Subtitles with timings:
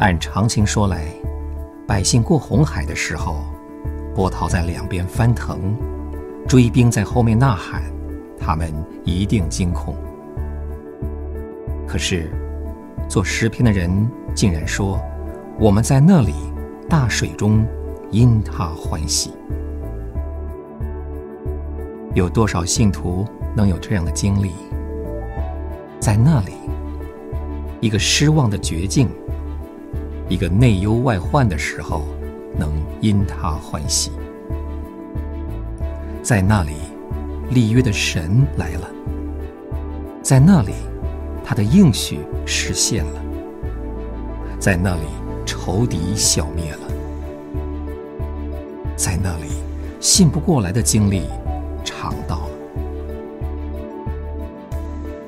[0.00, 1.04] 按常情说来，
[1.86, 3.44] 百姓过红海的时候，
[4.14, 5.76] 波涛在两边翻腾，
[6.48, 7.82] 追兵在后面呐喊，
[8.38, 8.72] 他们
[9.04, 9.94] 一定惊恐。
[11.86, 12.32] 可是，
[13.10, 13.90] 做诗篇的人
[14.34, 14.98] 竟然说
[15.60, 16.32] ：“我们在那里
[16.88, 17.62] 大水中，
[18.10, 19.34] 因他欢喜。”
[22.16, 24.52] 有多少信徒能有这样的经历？
[26.00, 26.54] 在那里，
[27.80, 29.06] 一个失望的绝境。
[30.30, 32.04] 一个内忧外患的时候，
[32.56, 34.12] 能因他欢喜。
[36.22, 36.74] 在那里，
[37.50, 38.86] 立约的神来了；
[40.22, 40.72] 在那里，
[41.44, 43.20] 他的应许实现了；
[44.60, 45.02] 在那里，
[45.44, 46.86] 仇敌消灭了；
[48.94, 49.46] 在那里，
[49.98, 51.24] 信不过来的经历
[51.84, 52.50] 尝到了。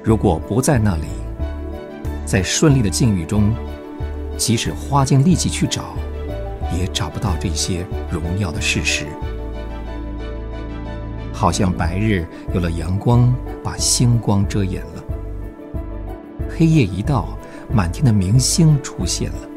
[0.00, 1.08] 如果不在那里，
[2.24, 3.52] 在顺利的境遇中，
[4.36, 5.94] 即使花尽力气去找，
[6.76, 9.06] 也找不到这些荣耀的事实。
[11.32, 15.02] 好像白日有了阳光，把星光遮掩了；
[16.48, 17.36] 黑夜一到，
[17.72, 19.48] 满天的明星出现了。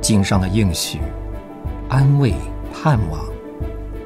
[0.00, 0.98] 经上的应许、
[1.88, 2.34] 安慰、
[2.72, 3.20] 盼望，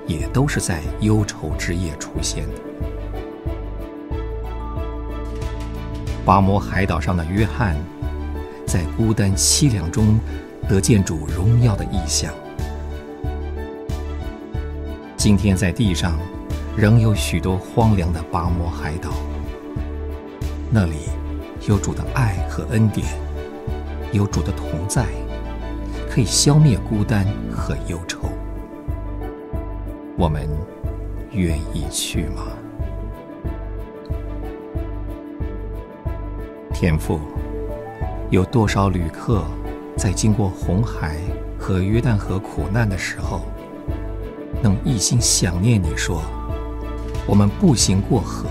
[0.06, 2.60] 也都是在忧愁之夜出现的。
[6.24, 7.77] 巴摩海岛上的约翰。
[8.75, 10.19] 在孤单凄凉中，
[10.69, 12.34] 得见主荣耀的异象。
[15.17, 16.19] 今天在地上，
[16.77, 19.12] 仍有许多荒凉的巴摩海岛，
[20.72, 20.97] 那里
[21.69, 23.06] 有主的爱和恩典，
[24.11, 25.06] 有主的同在，
[26.11, 28.22] 可以消灭孤单和忧愁。
[30.18, 30.48] 我们
[31.30, 32.42] 愿意去吗？
[36.73, 37.20] 天父。
[38.34, 39.45] 有多少旅客
[39.96, 41.18] 在经过红海
[41.56, 43.42] 和约旦河苦难的时候，
[44.61, 46.20] 能一心想念你说
[47.28, 48.48] ：“我们步行过河，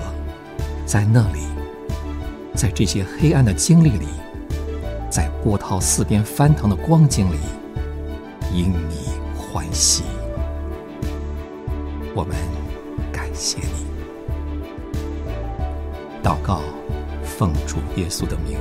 [0.85, 1.41] 在那里，
[2.55, 4.07] 在这些黑暗的经历里，
[5.11, 7.39] 在波涛四边翻腾的光景里，
[8.53, 10.03] 因你欢喜。”
[12.15, 12.37] 我们
[13.11, 13.85] 感谢你。
[16.23, 16.61] 祷告，
[17.25, 18.57] 奉主耶稣的名。